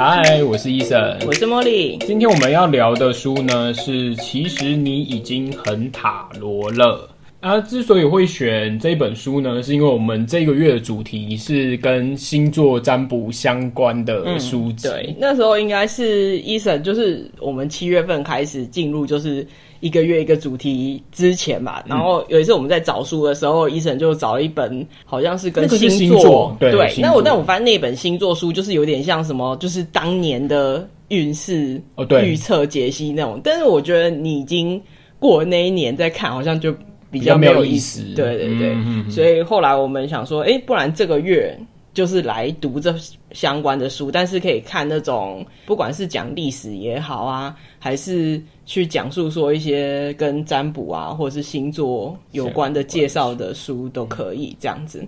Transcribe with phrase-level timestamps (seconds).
[0.00, 1.98] 嗨，我是 Eason，我是茉莉。
[2.06, 7.07] 今天我们要聊的书呢是《其实你已经很塔罗了》
[7.40, 7.60] 啊。
[7.60, 14.88] 之所以会选这本书呢，是因为我们这个月的主题是跟星座占卜相关的书籍。
[14.88, 19.46] 嗯、对，那时候应该是 Eason，就是我们七月份开始进入，就是。
[19.80, 26.72] 一个月一个主题之前吧，然后有一次我们在找书的时候，医、嗯、就找了一本，好像是跟星座，星座对。
[26.72, 33.40] 对，那我但我发现那本星座书就是有点像什么，就是当年的运势哦，对，预测解析那种。
[33.44, 34.82] 但是我觉得你已经
[35.20, 36.74] 过了那一年再看，好像就
[37.10, 38.02] 比较没有意思。
[38.02, 41.58] 意思对对对、嗯，所以后来我们想说，哎，不然这个月
[41.94, 42.94] 就是来读这
[43.32, 48.40] 相关的书，但是可以看那种不管是讲历史也好啊，还是。
[48.68, 55.02] 去讲述说一些跟占卜啊，或者是星座有关的介绍的书都可以这样子。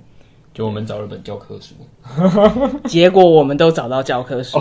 [0.60, 1.74] 就我们找了本教科书，
[2.84, 4.58] 结果我们都找到教科书。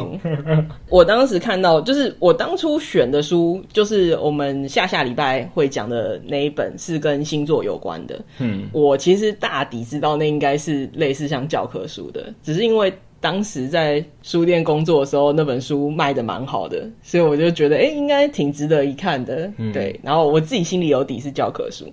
[0.88, 8.18] 我当时看到，就是我当初选的书，就是我们下下礼拜会讲的那一本，是跟星座有关的。
[8.38, 12.94] 嗯，我其实大抵知道那应该是类似像教科书的，只是因为。
[13.22, 19.52] 当时在书店工作的时候，那本书卖的蛮好的，所以我就觉得，哎、欸，应该挺值得一看的。
[19.58, 21.84] 嗯、对，然后我自己心里有底是教科书。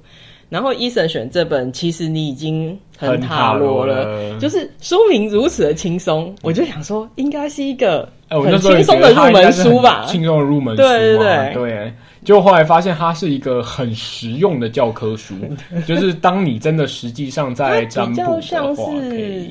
[0.49, 10.05] 然后 Eason 选这本，其实你已经很塔罗了，了，就是书名如此的轻松，我就想说，应该是一个很轻松的入门书吧？
[10.07, 11.93] 轻松的入门书，对对对对。
[12.25, 15.35] 就后来发现，它是一个很实用的教科书，
[15.87, 19.49] 就是当你真的实际上在占卜的话，比较像是。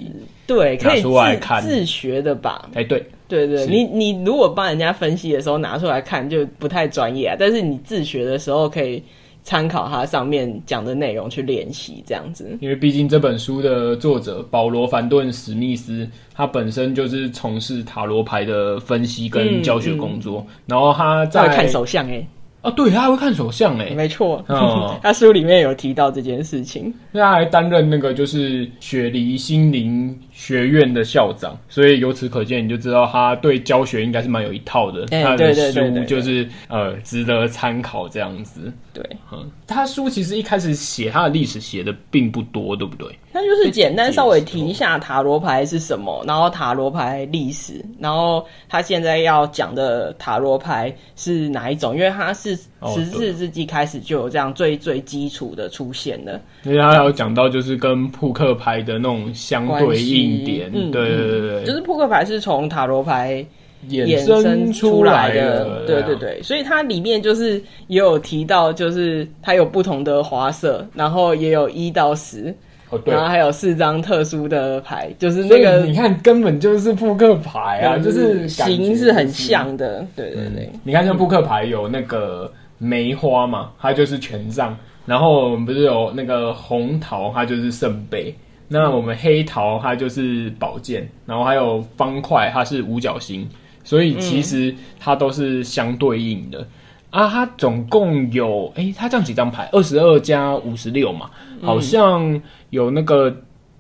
[0.48, 2.70] 对，可以自自学的吧？
[2.76, 7.36] 哎、欸，对，对对，你你如果帮人家分析的时候拿出来看，就不太专业啊。
[7.40, 9.02] 但是你自学的时候，可以
[9.46, 12.58] 参考它上面讲的内容去练习，这样子。
[12.60, 22.28] 因为毕竟这本书的作者保罗·凡顿·史密斯，他本身就是从事塔罗牌的分析跟教学工作，嗯嗯、然后他在看手相哎。
[22.62, 26.92] 啊，对，他还会看手相诶，没错，哦、他书里面有提到这件事情。
[27.14, 35.06] 他还担任那个就是雪梨心灵学院的校长，所以由此可见，你就知道他对教学应该是蛮有一套的。
[35.08, 38.72] 欸、他的书就是呃值得参考这样子。
[38.94, 39.02] 对，
[39.32, 43.08] 嗯，他书其实一开始写他的历史写的并不多，对不对？
[43.32, 51.96] 他就是简单稍微提一下塔罗牌是什么，然后塔罗牌历史，然后他现在要讲的塔罗牌是哪一种？
[51.96, 52.60] 因为他是
[52.94, 56.40] 十四世纪开始就有这样最最基础的出现了。
[56.64, 63.46] 因为他有讲到就是跟扑克牌的那种相对应点，对对对对，就是扑克牌是从塔罗牌。
[63.88, 72.52] 衍生出来的，对对对，所以它里面就是也有提到，就是它有不同的花色，然后也有一到十，
[72.98, 80.70] 哦，然后还有四张特殊的牌，就是那个你看根本就是扑克牌啊，就是形是很像的，对对对。
[80.84, 88.36] 你看像扑克牌有那个梅花嘛，它就是权杖，然后我们不是有那个红桃，它就是圣杯，
[88.68, 93.48] 那我们黑桃它就是宝剑，然后还有方块，它是五角星。
[93.88, 96.68] 所以其实它都是相对应的、嗯、
[97.16, 101.30] 啊，它总共有哎、欸，它这样几张牌，二十二加五十六嘛，
[101.62, 103.34] 好像有那个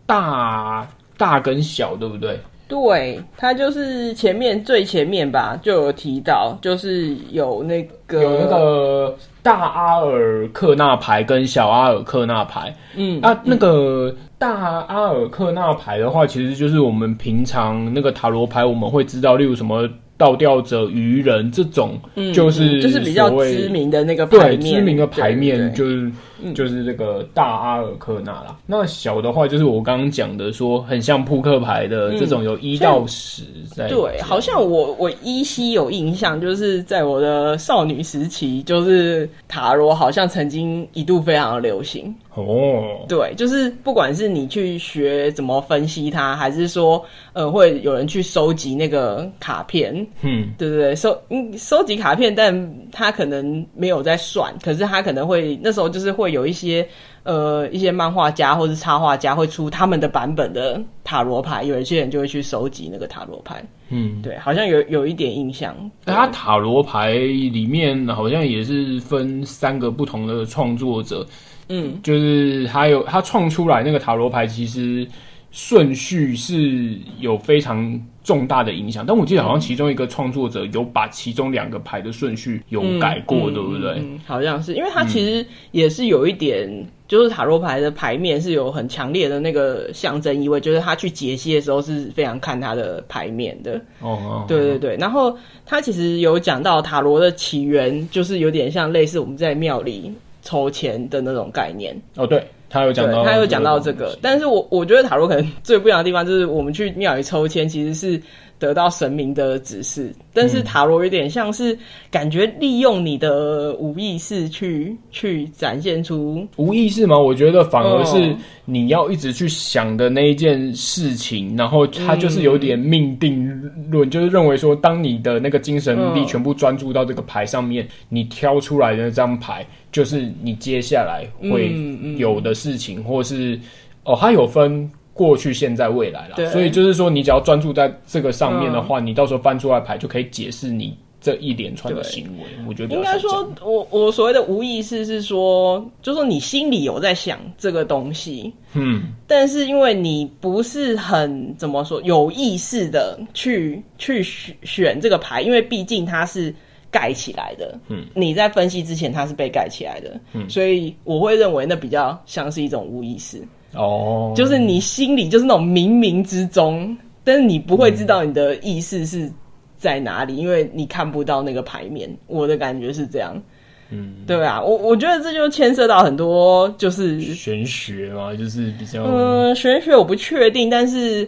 [0.05, 0.87] 大
[1.17, 2.39] 大跟小，对不对？
[2.67, 14.15] 对，它就是前面最前面吧，就有提到，就是有那个有那个大阿尔克纳牌跟小阿尔克纳牌，嗯啊，那个。
[14.37, 21.99] 大阿尔克纳牌的话，其实就是我们平常那个塔罗牌，我们会知道，例如什么倒吊者、愚人这种，
[22.33, 26.11] 就是、就是比较知名的那个牌面，对，知名的牌面就是。
[26.53, 33.89] 就是这个大阿尔克纳啦、嗯，那小的话就是我刚刚讲的，说很像扑克牌的这种，有一到十在、嗯。
[33.89, 42.99] 对，好像我我依稀有印象，就是在我的少女时期，就是塔罗好像曾经一度非常的流行哦。
[43.07, 52.53] 对，就是不管是你去学怎么分析它，还是说呃会有人去收集那个卡片，嗯，对对对，收嗯收集卡片，但
[52.91, 56.24] 他可能没有在算，可是他可能会那时候就是会。
[56.25, 56.87] 会有一些
[57.21, 63.63] 呃一些漫画家或是插画家会出他们的版本的塔罗牌，有一些人就会去收集那个塔罗牌。
[63.89, 65.75] 嗯，对，好像有有一点印象。
[66.03, 71.23] 他塔罗牌里面好像也是分三个不同的创作者。
[71.69, 75.07] 嗯，就是还有他创出来那个塔罗牌，其实
[75.55, 84.19] 顺序是有非常重大的影响，但我记得好像其中一个创作者有把其中两个牌的顺序有改过，嗯、对不对、嗯嗯？
[84.25, 86.69] 好像是，因为他其实也是有一点
[87.07, 93.77] 就是塔罗牌的牌面是有很强烈的那个象征意味，就是他去解析的时候是非常看他的牌面的。
[94.01, 94.97] 哦哦，对对对。
[94.97, 100.11] 然后他其实有讲到塔罗的起源，就是有点像类似我们在庙里
[100.41, 101.95] 抽签的那种概念。
[102.17, 104.17] 哦，对，他有讲到，他有讲到这个。
[104.21, 108.21] 但是我我觉得塔罗可能最不一样的地方，就是我们去庙里抽签，其实是。
[108.57, 111.77] 得到神明的指示，但是塔罗有点像是
[112.09, 117.17] 感觉利用你的无意识去去展现出无意识吗？
[117.17, 123.45] 我觉得反而是你要一直去想的那一件事情，嗯、然后它就是有点命定
[123.91, 131.75] 论，嗯、就是认为说，当你的那个精神力全部专注到这个牌上面，嗯、你挑出来的那张牌就是你接下来会
[132.17, 133.59] 有的事情，或是
[134.05, 134.89] 哦，它有分。
[135.15, 142.43] 过去、现在、未来了，所以就是说，你只要专注在这个上面的话，嗯、你到时候翻出来牌就可以解释你这一连串的行为。
[142.67, 156.53] 我觉得应该说，我我所谓的无意识是说，就是说你心里有在想这个东西，嗯，但是因为你不是很怎么说有意识的去去选选这个牌，因为毕竟它是
[156.91, 163.41] 盖起来的，嗯，你在分析之前它是被盖起来的，嗯，所以我会认为那比较像是一种无意识。
[163.75, 164.35] 哦，oh.
[164.35, 169.31] 就是你心里就是那种冥冥之中，但是你不会知道你的意识是
[169.77, 172.09] 在哪里，嗯、因为你看不到那个牌面。
[172.27, 173.41] 我的感觉是这样，
[173.89, 181.27] 嗯，对啊，我我觉得这就牵涉到很多，就是玄学嘛，就是比较嗯，玄学我不确定，但是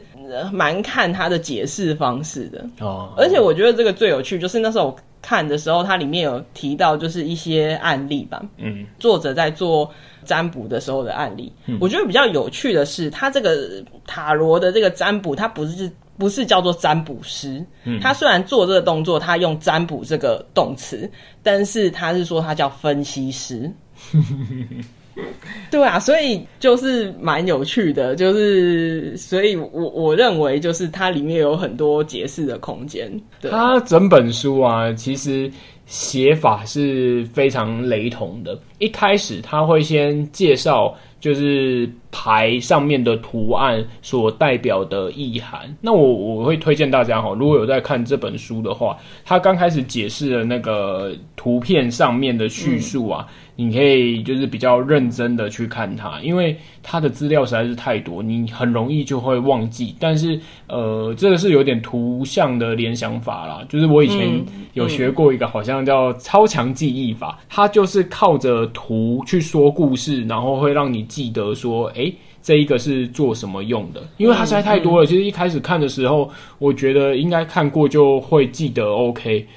[0.52, 3.10] 蛮看他的解释方式的哦。
[3.16, 3.20] Oh.
[3.20, 9.90] 而且我觉得这个最有趣，就是那时候我看的时候，它里面有提到就是一些案例吧，嗯，作者在做。
[10.26, 21.10] 占卜的时候的案例，嗯、我觉得比较有趣的是，他这个塔罗的这个占卜，他不是不是叫做占卜师，嗯、他虽然做这个动作，他用占卜这个动词，
[21.42, 23.72] 但是他是说他叫分析师。
[25.72, 33.12] 对啊，所以就是蛮有趣的，就是所以我我认为就是它里面有很多解释的空间。
[33.42, 35.52] 它整本书啊，其实。
[35.88, 38.60] 写法是非常雷同的。
[38.78, 45.74] 一开始他会先介绍，就是牌上面的图案所代表的意涵。
[45.80, 53.26] 那我我会推荐大家哈，如果有在看这本书的话，他刚开始解释了那个图片上面的叙述啊。
[53.60, 59.96] 你可以就是比较认真的去看它，因为它的资料实在是太多，你很容易就会忘记。
[60.00, 64.30] 但是，呃，这个是有点图像的联想法啦，就是我以前
[64.74, 72.14] 有学过一个，好像叫超强记忆法，它就是靠着图去说故事，然后会让你记得说，诶，
[72.44, 75.06] 这一个是做什么用的，因为它实在太多了。
[75.08, 79.48] 其实一开始看的时候，我觉得应该看过就会记得 OK。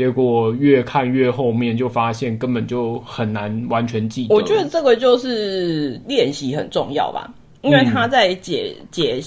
[0.00, 4.34] 结果越看越后面，就发现根本就很难完全记得。
[4.34, 7.30] 我觉得这个就是练习很重要吧，
[7.60, 9.22] 因为他在解解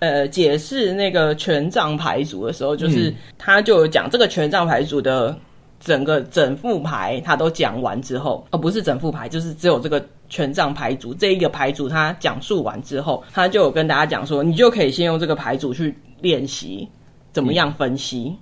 [0.00, 5.34] 呃解释那个权杖牌组的时候，就是他就有讲这个权杖牌组的
[5.80, 16.86] 整个整副牌，他都讲完之后，而不是整副牌，就是只有这个权杖牌组这一个牌组，他讲述完之后，他就有跟大家讲说，你就可以先用这个牌组去练习
[17.32, 18.36] 怎么样分析。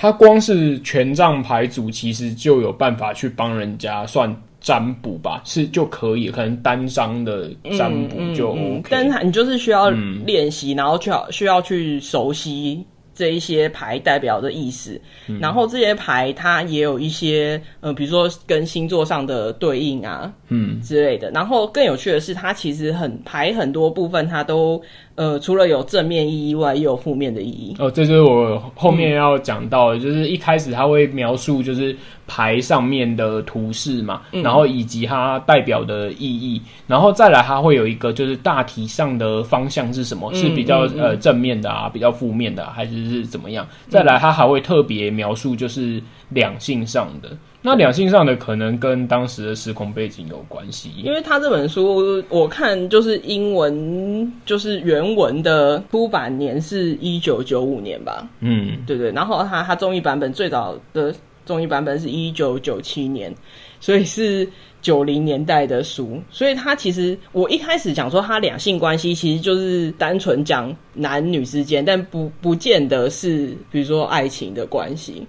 [0.00, 9.90] 他光是权杖牌组，其实就有办法去帮人家算占卜吧，是就可以，可能单张的占卜就 OK，嗯嗯嗯，但是你就是需要
[10.24, 12.82] 练习，嗯、然后需要需要去熟悉
[13.14, 21.30] 这一些牌代表的意思，嗯、然后这些牌它也有一些呃，比如说跟星座上的对应啊，嗯之类的。
[21.32, 24.80] 然后更有趣的是，它其实很牌很多部分它都。
[25.16, 27.76] 呃，除了有正面意义外，也有负面的意义。
[27.78, 31.94] 哦，这就是我后面要讲到的，嗯、就是一开始他会描述就是
[32.26, 43.66] 牌上面的图示嘛，嗯、然后以及它代表的意义，然后再来它会有一个就是大体上的方向是什么，嗯、是比较、呃正面的啊，比较负面的、啊，还是是怎么样？
[43.88, 47.28] 再来它还会特别描述就是两性上的。
[47.62, 61.14] 那两性上的可能跟当时的时空背景有关系，因为他这本书我看就是英文，就是原文的出版年是一九九五年吧，嗯，对对，然后他他中译版本最早的
[61.44, 63.30] 中译版本是一九九七年，
[63.78, 64.48] 所以是
[64.80, 75.26] 九零年代的书，所以他其实我一开始讲说他两性关系其实就是单纯讲男女之间，但不不见得是比如说爱情的关系。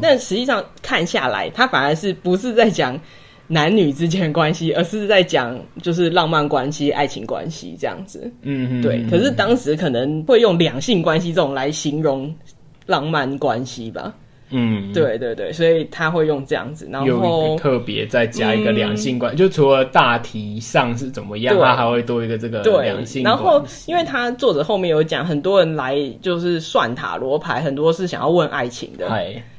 [0.00, 2.98] 但实际上看下来，他反而是不是在讲
[3.46, 8.30] 男女之间的关系，而是在讲就是浪漫关系、爱情关系这样子。
[8.42, 9.04] 嗯，对。
[9.10, 12.34] 可是当时可能会用两性关系这种来形容
[12.86, 14.14] 浪漫关系吧。
[14.50, 17.06] 嗯，对对对，所以他会用这样子，然后
[17.48, 23.34] 有特别再加一个两性关，嗯、就除了大体上是怎么样，他还会多一个这个两性观。
[23.34, 29.08] 然后，因为他作者后面有讲，很多人来就是算塔罗牌，很多是想要问爱情的。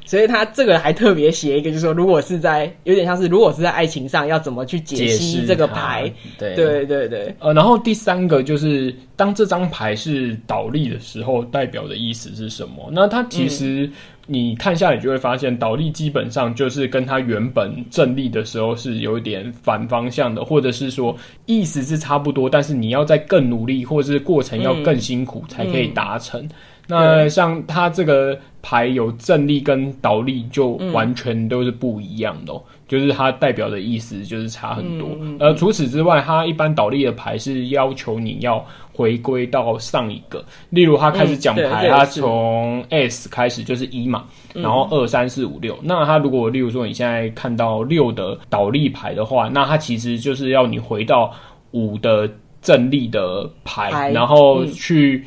[0.05, 6.12] 所以他这个还特别写一个，就是说，如果是在有点像是，如果是在爱情上，要怎么去解析这个牌？
[6.38, 7.35] 对对对对。
[7.39, 12.89] 呃，然后第三个就是，当这张牌是倒立的时候，代表的意思是什么？
[12.91, 13.89] 那它其实
[14.27, 21.15] 你看下来，就会发现，倒立基本上就是跟它原本正立的时候是有一点反方向的，或者是说
[21.47, 26.39] 意思是差不多，但是你要再更努力，或者是过程要更辛苦才可以达成。
[26.41, 26.50] 嗯嗯
[26.88, 32.54] 那像它这个牌有正立跟倒立，就完全都是不一样的，
[32.88, 35.10] 就是它代表的意思就是差很多。
[35.39, 38.63] 而除此之外，它一般倒立的牌是要求你要
[38.94, 45.77] 回归到上一个，例如它开始讲牌，它从 S 开始就是一嘛，嗯、然后二三四五六。
[45.82, 51.32] 那它如果例如说你现在看到六的倒立牌的话，那它其实就是要你回到
[51.72, 52.30] 五的
[52.62, 55.24] 正立的牌，牌然后去。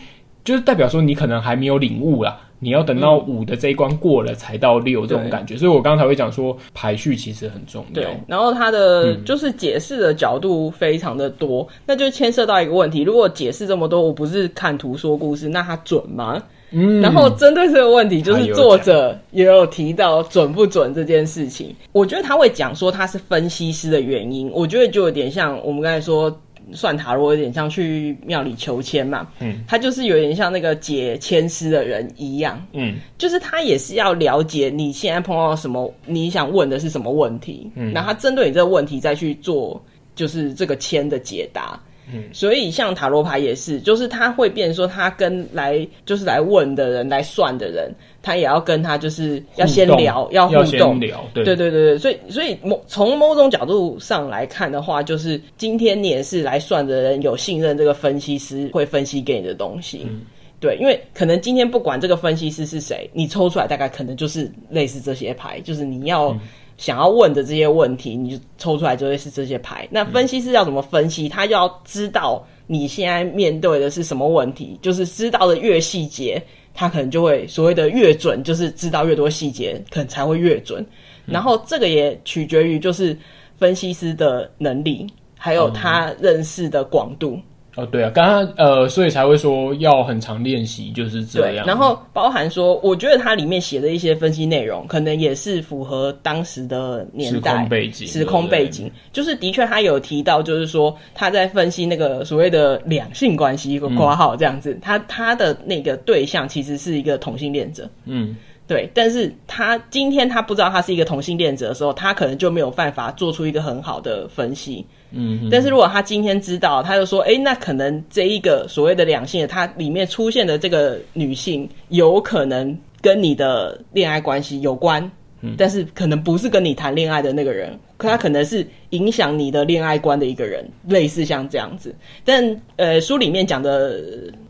[0.49, 7.93] 嗯就是代表说你可能还没有领悟啦，你要等到五的这一关过了才到六这种感觉，嗯、所以我刚才会讲说排序其实很重要。
[7.93, 16.43] 对，然后它的就是解释的角度非常的多，嗯、那就牵涉到一个问题：如果解释这么多，我不是看图说故事，那它准吗？
[16.71, 17.03] 嗯。
[17.03, 21.77] 然后针对这个问题，就是作者也有提到准不准这件事情。
[21.93, 26.35] 我觉得他会讲说他是分析师的原因，我觉得就有点像我们刚才说。
[26.73, 39.83] 算塔罗有点像去庙里求签嘛，嗯，他就是有点像那个解签师的人一样，嗯，就是他也是要了解你现在碰到什么，你想问的是什么问题，嗯，然后他针对你这个问题再去做，
[40.15, 41.81] 就是这个签的解答。
[42.11, 47.95] 嗯，所以像塔罗牌也是，就是他会变成说，他跟来就是来问的人，来算的人，
[48.29, 60.21] 他也要跟他就是要先聊，互，要互动，聊，对对对对，所以所以某从某种角度上来看的话，就是今天你也是来算的人，有信任这个分析师会分析给你的东西，嗯，
[60.61, 66.29] 对，因为可能今天不管这个分析师是谁，你抽出来大概可能就是类似这些牌，就是你要。
[66.33, 66.41] 嗯
[66.79, 69.89] 想要问的这些问题，你就抽出来就会是这些牌。
[69.91, 71.29] 那分析师要怎么分析？
[71.29, 76.41] 他要知道你现在面对的是什么问题，就是知道的越细节，
[76.81, 80.87] 他可能就会所谓的越准，就是知道越多细节，可能才会越准。
[81.27, 83.19] 然后这个也取决于就是
[83.59, 85.05] 分析师的能力，
[85.37, 87.37] 还有他认识的广度。
[87.79, 91.65] 哦，对啊，刚刚呃，所以才会说要很常练习，就是这样。
[91.65, 98.09] 然后包含说，我觉得它里面写的一些分析内容，可能也是符合当时的年代、时空背景。
[98.09, 107.89] 时空背景就是的确，他有提到，就是说他在分析那个所谓的两性关系一个括号这样子，嗯、他他的那个对象其实是一个同性恋者。
[108.07, 108.37] 嗯。
[108.69, 114.85] 对，但是他今天他不知道他是一个同性恋者的时候，他可能就没有办法做出一个很好的分析。
[115.11, 125.11] 嗯，但是如果他今天知道，他就说，哎，那可能这一个所谓的两性，它里面出现的这个女性，有可能跟你的恋爱关系有关，
[125.41, 131.95] 嗯，但是可能不是跟你谈恋爱的那个人，可他可能是影响你的恋爱观的一个人，类似像这样子。
[132.23, 132.45] 但
[132.77, 133.99] 呃，书里面讲的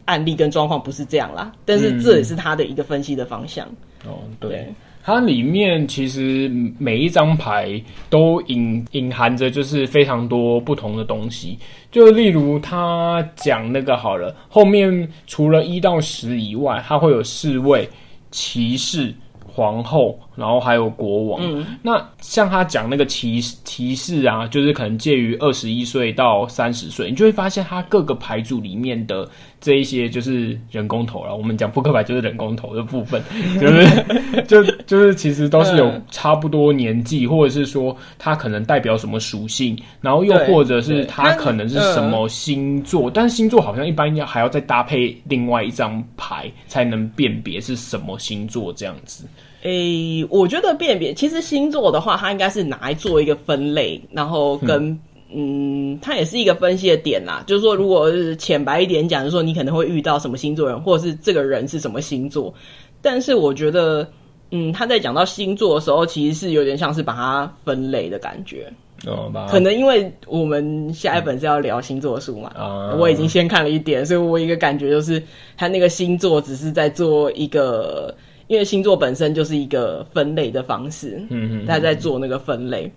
[0.06, 3.68] 案例跟状况不是这样啦，但是这也是他的一个分析的方向。
[4.06, 4.66] 哦，对，
[5.02, 11.58] 它里面其实每一张牌都隐隐含着就是非常多不同的东西，
[11.90, 17.88] 就例如他讲那个好了，后面除了一到十以外，它会有侍卫、
[18.30, 19.14] 骑士、
[19.46, 20.18] 皇后。
[20.38, 29.28] 然后还有国王，嗯、那像他讲那个骑骑士啊，就是可能介于二十一岁到三十岁，你就会发现他各个牌组里面的
[29.60, 31.34] 这一些就是人工头了。
[31.34, 33.20] 我们讲扑克牌就是人工头的部分，
[33.58, 49.26] 就是就就是其实都是有差不多年纪，或者是说他可能代表什么属性，然后又或者是他可能是什么星座，但是星座好像一般要还要再搭配另外一张牌才能辨别是什么星座这样子。
[49.62, 54.88] 诶、欸，我觉得辨别其实星座的话，它应该是拿来做一个分类，然后跟
[55.34, 57.42] 嗯，嗯，它也是一个分析的点啦。
[57.44, 62.54] 就是说，如果是浅白一点讲，就是说你可能会遇到什么星座人，或者是这个人是什么星座。
[63.02, 64.08] 但是我觉得，
[64.52, 68.72] 嗯，他在讲到星座的时候，其实是有点像是把它分类的感觉。
[69.06, 75.20] 哦，可能因为我们下一本是要聊星座书嘛，嗯、我已经先看了一点，所以我一个感觉就是，
[75.56, 78.14] 他那个星座只是在做一个。
[78.48, 82.90] 因为星座本身就是一个分类的方式，嗯嗯，他在做那个分类，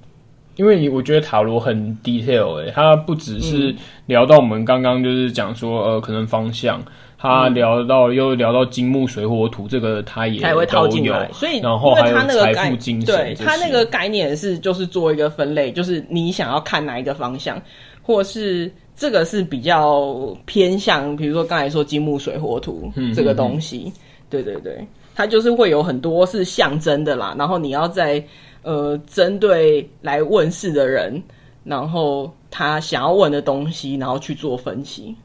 [0.55, 3.73] 因为我觉得塔罗很 detail 诶、欸，它不只是
[4.05, 6.81] 聊到我们刚刚就是讲说呃可能方向，
[7.17, 17.61] 他聊到又聊到金木水火土这个他也也会套进来，所以然后还有因为他那个财概富精神对他那个概念是就是做一个分类，就是你想要看哪一个方向，
[18.01, 23.91] 或是这个是比较偏向，比如说刚才说金木水火土这个东西，
[24.29, 28.23] 对对对，它就是会有很多是象征的啦，然后你要在
[28.63, 31.21] 呃针对来问事的人，
[31.63, 35.15] 然后他想要问的东西，然后去做分析，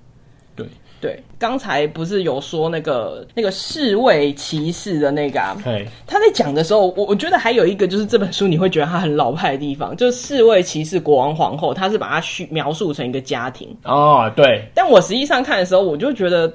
[0.55, 0.67] 对。
[0.99, 5.55] 对，刚才不是有说那个那个侍卫骑士的那个啊？
[5.63, 14.65] 对，他在讲的时候，我我觉得还有一个就是这本书你会觉得他很老派的地方，就是侍卫骑士国王皇后，他是把它叙描述成一个家庭哦，对。
[14.75, 16.51] 但我实际上看的时候，我就觉得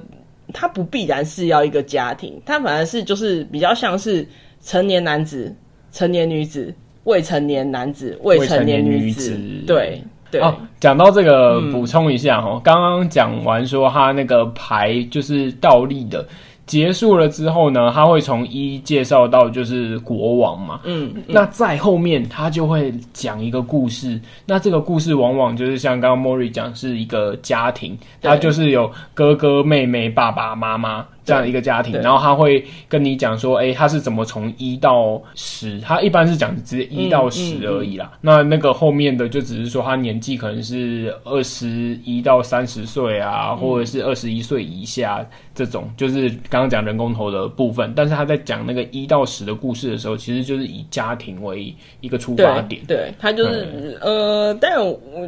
[0.52, 4.28] 他不必然是要一个家庭，他反而是就是比较像是
[4.62, 5.56] 成年男子、
[5.92, 10.02] 成年女子、未成年男子、未成年女子，女子对。
[10.32, 16.26] 对哦，讲到这个，补充一下哦，刚刚讲完说他那个牌就是倒立的。
[16.72, 45.26] 结束了之后呢，他会从一介绍到就是国王嘛，嗯，嗯，那在后面他就会讲一个故事，那这个故事往往就是像刚刚 Mori 讲是一个家庭，他就是有哥哥妹妹、爸爸妈妈这样一个家庭，然后他会跟你讲说，哎、欸，他是怎么从一到十，他一般是讲直接一到十而已啦，嗯嗯嗯，那那个后面的就只是说他年纪可能是二十一到三十岁啊，或者是二十一岁以下。
[45.54, 52.82] 这种就是刚刚讲人工头的部分，但是他在讲那个一到十的故事的时候，其实就是以家庭为一个出发点。
[52.88, 54.72] 对，对他就是、嗯、呃，但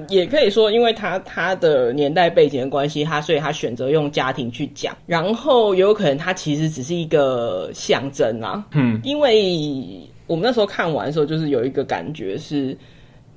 [0.07, 8.65] 也可以说，因为他他的年代背景的关系，他所以他选择用家庭去讲，然后有可能它其实只是一个象征啊。
[8.71, 12.77] 嗯，因为我们那时候看完的时候，就是有一个感觉是。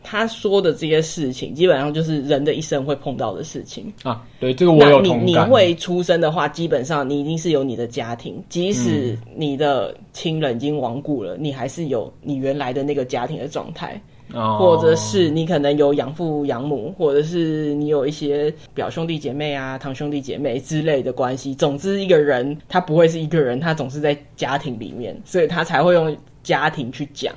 [0.09, 4.23] 他说的这些事情，基本上就是人的一生会碰到的事情啊。
[4.39, 5.27] 对，这个我有同感。
[5.27, 14.01] 你你会出生的话，基本上你一定是有你的家庭，即使你的亲人已经亡故了，嗯、你还是有你原来的那个家庭的状态。
[14.33, 21.53] 哦，或者是你可能有养父养母，或者是你有一些表兄弟姐妹啊、堂兄弟姐妹之类的关系。
[21.55, 27.33] 总之，一个人他不会是一个人，他总是在家庭里面，所以他才会用家庭去讲。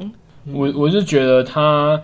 [0.54, 2.00] 我我是觉得他。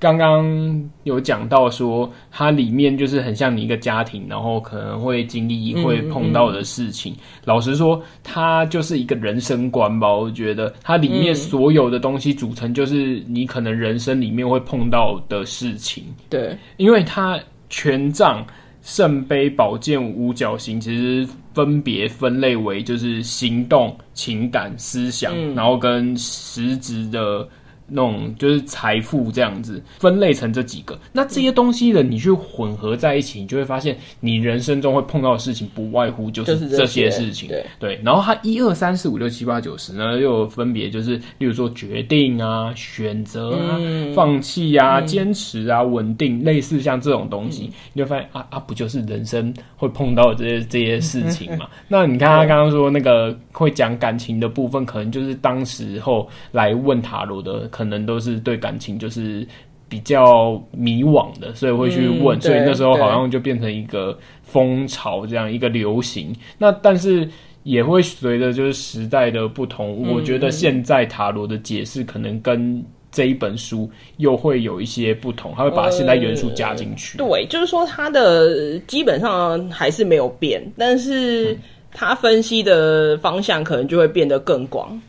[0.00, 7.12] 刚刚有讲到说，它里面就是很像你一个家庭，然后可能会经历、会碰到的事情。
[7.14, 10.14] 嗯嗯、老实说，它就是一个人生观吧。
[10.14, 16.04] 我觉得它里面所有的东西组成，就是你可能人生里面会碰到的事情。
[16.30, 17.36] 对，因为它
[17.68, 18.46] 权杖、
[18.82, 27.48] 圣杯、宝剑、五角星，其实分别分类为就是行动、情感、思想，嗯、然后跟实质的。
[27.90, 37.48] 那种就是财富这样子分类成这几个，那这些东西的你去混合在一起，你就会发现你人生中会碰到的事情不外乎就是这些事情。
[37.48, 51.66] 对对，然后它一二三四五六七八九十呢，又分别就是，例如说决定啊、选择啊、嗯、放弃啊、坚、嗯、持啊、稳定，类似像这种东西，嗯、你就发现啊啊，不就是人生会碰到的这些这些事情嘛？
[51.88, 57.66] 那你看他刚刚说那个会讲感情的部分，可能就是当时候来问塔罗的。
[57.78, 59.46] 可能都是对感情就是
[59.88, 66.34] 比较迷惘的，所以会去问，嗯、所以那时候好像就变成一个风潮，这样一个流行。
[66.58, 67.28] 那但是
[67.62, 77.16] 也会随着就是时代的不同，嗯、我觉得现在塔罗的解释可能跟这一本书又会有一些不同，他会把现代元素加进去。
[77.18, 81.56] 呃、对，就是说它的基本上还是没有变，但是
[81.92, 84.88] 他分析的方向可能就会变得更广。
[84.92, 85.02] 嗯，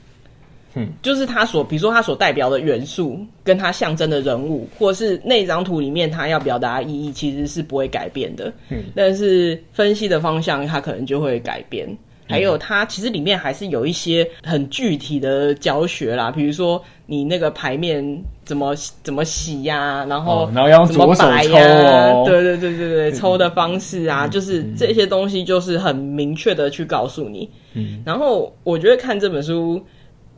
[1.02, 8.54] 就是他所，比如说他所代表的元素，跟他象征的人物，或是那张图里面他要表达的意义，其实是不会改变的。
[8.70, 11.88] 嗯，但是分析的方向，他可能就会改变。
[12.28, 27.50] 还有，它其实里面还是有一些很具体的教学啦，比如说你那个牌面怎么怎么洗呀、啊，然后然后要怎么摆呀，对对对对 对，抽的方式啊，就是这些东西就是很明确的去告诉你。
[27.74, 29.84] 嗯，然后我觉得看这本书。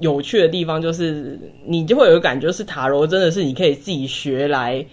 [0.01, 4.85] 有趣的地方就是，你就会有个感觉，是塔罗真的是你可以自己学来，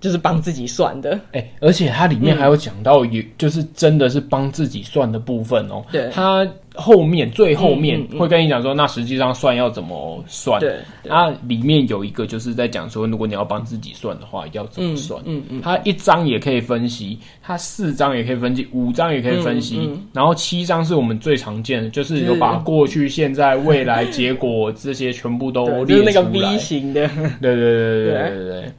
[0.00, 1.12] 就是帮自己算的。
[1.32, 5.84] 哎、欸，而且它里面还有讲到，有就是真的是帮自己算的部分哦。
[5.92, 6.46] 对，它。
[6.74, 10.60] 后面最后面会跟你讲说，那实际上算要怎么算？
[10.60, 10.76] 对，
[11.08, 15.20] 它里面有一个就是在讲说，如果你要帮自己算的话，要怎么算？
[15.24, 27.08] 嗯嗯，它一张也可以分析，它四张也可以分析，五张也可以分析，然后七张是我们最常见的，就是有把过去、现在、未来结果这些全部都列出来，就是那个 V 型的。
[27.40, 28.72] 对对对对对对对。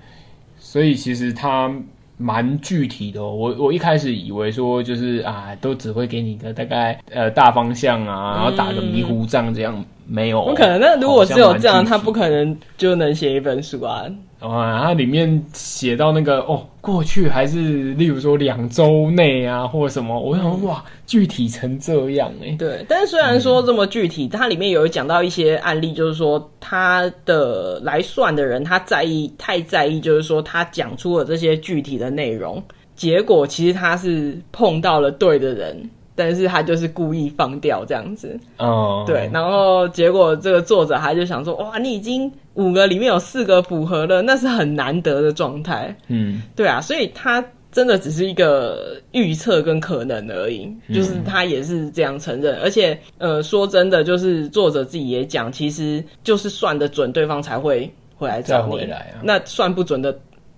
[0.71, 1.67] 所以其实它
[2.15, 3.33] 蛮具体的哦。
[3.33, 10.45] 我我一开始以为说就是啊，都只会给你个大概呃大方向啊，然后打个迷糊仗这样，嗯、没有。
[10.45, 14.05] 不可能，那如果只有这样，他不可能就能写一本书啊。
[14.39, 22.55] 啊，它里面写到那个哦，过去还是例如说两周内啊，或者什么，我想说哇，具体成这样哎。
[22.57, 32.63] 对，但是虽然说这么具体，嗯、它里面有讲到一些案例，就是说他的来算的人，他在意太在意，就是说他讲出了这些具体的内容，
[32.95, 35.89] 结果其实他是碰到了对的人。
[36.19, 60.13] 但是他就是故意放掉这样子，哦，对，然后结果这个作者他就想说，哇，你已经五个里面有四个符合了，那是很难得的状态，嗯，对啊，所以他真的只是一个预测跟可能而已，就是他也是这样承认，而且呃，说真的，就是作者自己也讲，其实就是算得准，对方才会回来找你，再回来啊，那算不准的，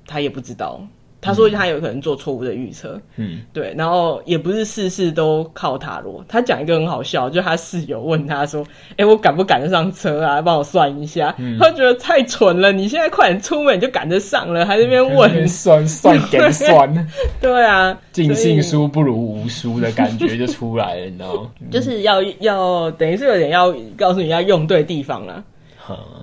[0.07, 0.81] 他也不知道。
[1.21, 6.25] 他说他有可能做错误的预测，嗯，对，然后也不是事事都靠塔罗。
[6.27, 10.41] 他讲一个很好笑，就他室友问他说：“哎、欸，我赶不赶得上车啊？
[10.41, 11.35] 帮我算一下。
[11.37, 17.07] 嗯”他觉得太蠢了，你现在快点出门就赶得上了，还在那边问、嗯、算算给算？
[17.39, 21.51] 对啊，尽信书不如无书的感觉就出来了，你知道吗？
[21.69, 25.43] 就是要要等于是有点要告诉你要用对地方了。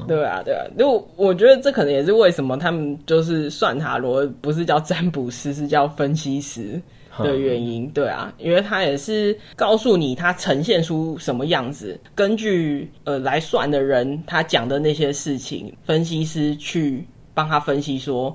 [0.07, 6.81] 对啊，对啊，就我觉得这可能也是为什么他们就是算塔罗不是叫占卜师，是叫分析师
[7.19, 7.89] 的原因。
[7.91, 18.35] 对啊，因为他也是告诉你他呈现出什么样子，根据呃来算的人他讲的那些事情，分析师去帮他分析说，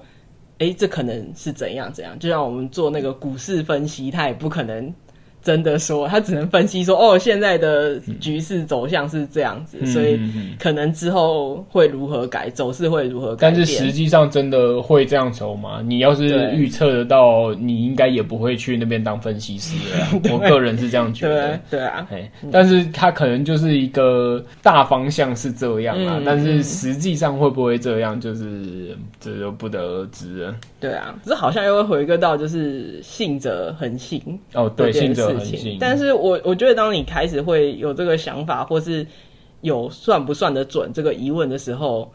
[0.60, 2.18] 哎，这可能是怎样怎样。
[2.20, 4.94] 就像我们做那个股市分析，他也不可能。
[5.44, 10.18] 真的说，他只能分析说，哦，现在的局势走向是这样子，嗯、所以
[10.58, 13.52] 可能之后会如何改，走势会如何改。
[13.52, 15.84] 但是实际上真的会这样走吗？
[15.86, 20.22] 你要是预测得到，你应该也不会去那边当分析师了。
[20.32, 21.60] 我个人是这样觉得。
[21.70, 22.08] 对，对啊，
[22.50, 30.56] 但是他可能就是一个大方向是这样啊，嗯、但是实际上会不会这样，就是这就不得而知了。
[30.80, 34.22] 对啊，这好像又会回归到就是信者恒信
[34.54, 35.33] 哦，对，信者。
[35.80, 39.06] 但是我我觉得，当你开始会有这个想法，或是
[39.62, 42.12] 有算不算得准这个疑问的时候，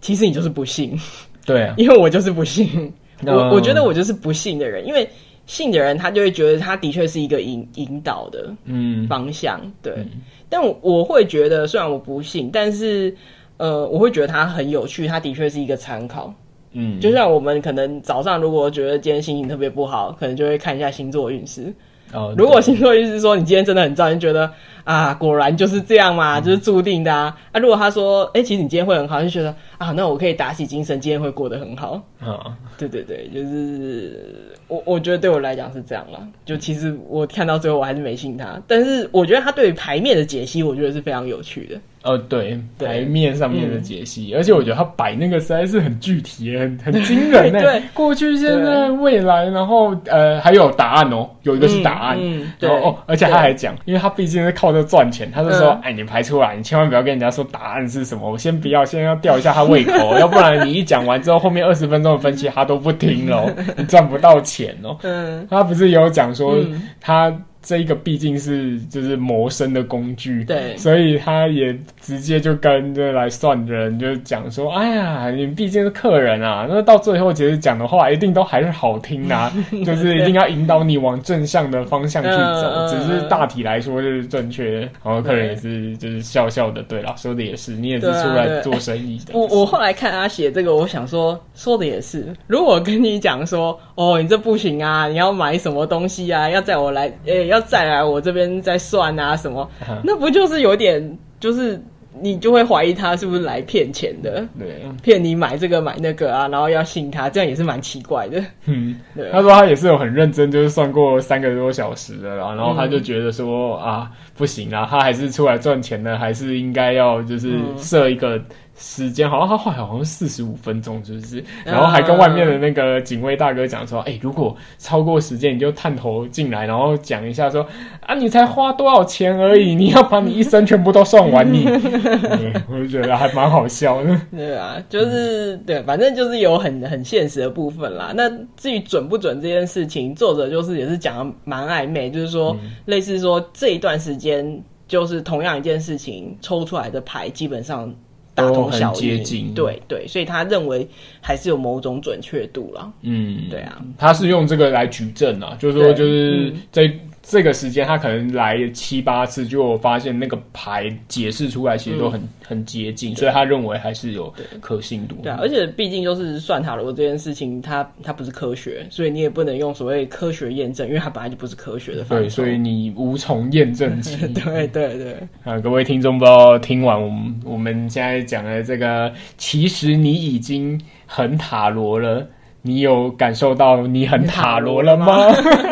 [0.00, 0.98] 其实你就是不信。
[1.44, 2.92] 对啊， 因为我就是不信。
[3.24, 5.08] 我我觉得我就是不信的人，因为
[5.46, 9.60] 信的人他就会觉得他的确是一个引引导的嗯方向。
[9.62, 10.08] 嗯、对，嗯、
[10.48, 13.14] 但我我会觉得，虽然我不信，但是
[13.58, 16.34] 呃，我会觉得他很有趣，他的确是一个参考。
[16.72, 21.72] 嗯，就像我们可能早上如果觉得今天心情特别不好，可能就会看一下星座运势。
[22.12, 24.50] 哦，如果星座意思是说你今天真的很糟，你觉得
[24.84, 27.34] 啊，果然就是这样嘛，就是注定的啊。
[27.52, 32.00] 啊，如果他说，哎、其实你今天会很好，就觉得啊，那我可以打起精神，今天会过得很好。
[32.20, 36.20] 啊、哦，对对对，就是我我觉得对我来讲是这样啦。
[36.44, 41.80] 就其实我看到最后我还是没信他，但是我觉得他对于牌面的解析，我觉得是非常有趣的。
[42.04, 47.60] 哦，对，牌面上面的解析，而且我觉得他摆那个实在是很具体，很很惊人呢。
[47.60, 64.96] 对，过去、现在、未来，然后呃，还有答案哦，有一个是答案，嗯，对哦，而且他还讲，因为他毕竟是靠这赚钱，他就说，哎，你排出来，你千万不要跟人家说答案是什么，我先不要，先要吊一下他胃口， 要不然你一讲完之后，后面二十分钟的分析他都不听了， 你赚不到钱哦。
[65.02, 66.56] 嗯，他不是有讲说
[67.00, 67.34] 他。
[67.62, 79.52] 这一个毕竟是就是谋生的工具，对，所以他也直接就跟这来算的人就讲说：“哎呀，你毕竟是客人啊，那到最后其实讲的话一定都还是好听啊，
[79.86, 89.38] 就是一定要引导你往正向的方向去走，只是大体来说就是正确。”然后客人也是就是笑笑的，对啦，说的也是，你也是出来做生意的。
[89.38, 92.26] 我我后来看他写这个，我想说说的也是。
[92.48, 97.51] 如果跟你讲说，哦，你这不行啊，你要买什么东西啊，要在我来，诶。
[97.52, 99.68] 要再来我这边再算啊什么？
[100.02, 101.80] 那不就是有点，就是
[102.20, 104.46] 你就会怀疑他是不是来骗钱的？
[104.58, 108.42] 对，骗你买这个买那个啊，然后要信他，这样也是蛮奇怪的。
[108.66, 109.30] 嗯， 对。
[109.30, 118.40] 他说他也是有很认真，就是算过三个多小时的，然后然后他就觉得说啊，不行啊，他还是出来赚钱的，还是应该要就是设一个。
[118.74, 121.44] 时间好像他后来好像四十五分钟，是不是？
[121.64, 127.64] 然后还跟外面的那个警卫大哥讲说：“哎、uh, 欸，如果超过时间，你就探头进来，然后讲一下说
[128.00, 131.64] 啊，你才花多少钱而已，你要把你一生全部都算完你。
[131.64, 134.20] 对 ”我就觉得还蛮好笑的。
[134.30, 138.12] 对啊，就是对，反正就是有很很现实的部分啦。
[138.16, 147.94] 那至于准不准这件事情，作者就是也是讲的蛮暧昧，就是说、嗯、类似说这一段时间就是同样一件事情抽出来的牌基本上。
[148.34, 149.54] 大同小异，接近。
[149.54, 150.86] 对对，所以他认为
[151.20, 152.92] 还是有某种准确度了。
[153.02, 156.92] 嗯，对啊，他是用这个来举证啊，就是说就是在。
[157.22, 165.16] 这个时间他可能来七八次，就发现那个牌解释出来其实都很、嗯、很接近，所以他认为还是有可信度。
[165.22, 172.02] 对啊，而且毕竟就是算塔罗这件事情，它它不是科学，所以你也不能用所谓科学验证，因为它本来就不是科学的。
[172.04, 174.16] 对，所以你无从验证起。
[174.28, 175.16] 对 对对。
[175.44, 182.26] 啊，各位听众，不知道听完我们我们现在讲的这个，其实你已经很塔罗了，
[182.62, 185.32] 你有感受到你很塔罗了吗？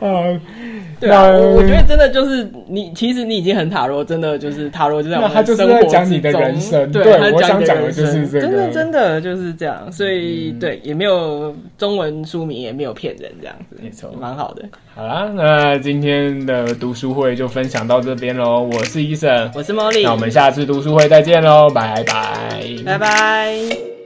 [0.00, 0.40] 嗯，
[1.00, 14.64] 对啊，我我觉得真的就是你，其实你已经很塔罗，真的就是塔罗就在我们生活之中，他就是在讲你的人生，对，对我想讲的就是这个，真的真的就是这样，所以、嗯、对，也没有中文书名，也没有骗人这样子，没错，蛮好的。
[14.94, 23.97] 好啦，那今天的读书会就分享到这边喽，我是 Eason，我是 Molly，那我们下次读书会再见喽，拜拜，拜拜。